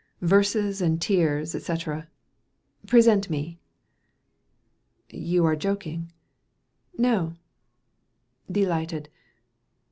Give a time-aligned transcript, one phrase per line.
[0.23, 2.07] Verses and tears et cetera.
[2.87, 3.59] Present me."
[5.31, 6.11] —"You are joking."
[7.07, 7.35] —"No."—
[8.51, 9.09] "Delighted."